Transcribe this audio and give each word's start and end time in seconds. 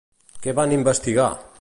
Què 0.45 0.55
van 0.61 0.73
a 0.75 0.79
investigar? 0.81 1.31